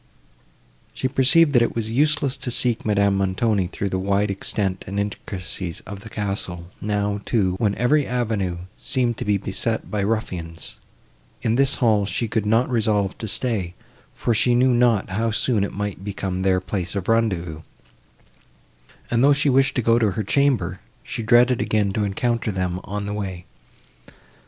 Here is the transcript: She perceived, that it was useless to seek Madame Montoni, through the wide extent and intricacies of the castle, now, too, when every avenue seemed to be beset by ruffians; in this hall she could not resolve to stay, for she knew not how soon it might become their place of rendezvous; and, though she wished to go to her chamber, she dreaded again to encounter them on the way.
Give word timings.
She 0.95 1.07
perceived, 1.07 1.51
that 1.51 1.61
it 1.61 1.75
was 1.75 1.91
useless 1.91 2.35
to 2.37 2.49
seek 2.49 2.83
Madame 2.83 3.15
Montoni, 3.15 3.67
through 3.67 3.89
the 3.89 3.99
wide 3.99 4.31
extent 4.31 4.83
and 4.87 4.99
intricacies 4.99 5.81
of 5.81 5.99
the 5.99 6.09
castle, 6.09 6.71
now, 6.81 7.21
too, 7.23 7.53
when 7.59 7.75
every 7.75 8.07
avenue 8.07 8.57
seemed 8.79 9.19
to 9.19 9.25
be 9.25 9.37
beset 9.37 9.91
by 9.91 10.01
ruffians; 10.01 10.77
in 11.43 11.53
this 11.53 11.75
hall 11.75 12.07
she 12.07 12.27
could 12.27 12.47
not 12.47 12.67
resolve 12.67 13.15
to 13.19 13.27
stay, 13.27 13.75
for 14.15 14.33
she 14.33 14.55
knew 14.55 14.73
not 14.73 15.09
how 15.11 15.29
soon 15.29 15.63
it 15.63 15.71
might 15.71 16.03
become 16.03 16.41
their 16.41 16.59
place 16.59 16.95
of 16.95 17.07
rendezvous; 17.07 17.61
and, 19.11 19.23
though 19.23 19.33
she 19.33 19.49
wished 19.49 19.75
to 19.75 19.83
go 19.83 19.99
to 19.99 20.09
her 20.13 20.23
chamber, 20.23 20.79
she 21.03 21.21
dreaded 21.21 21.61
again 21.61 21.93
to 21.93 22.03
encounter 22.05 22.51
them 22.51 22.79
on 22.83 23.05
the 23.05 23.13
way. 23.13 23.45